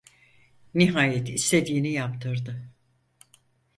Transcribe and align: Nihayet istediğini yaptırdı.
Nihayet 0.75 1.29
istediğini 1.29 1.91
yaptırdı. 1.91 2.69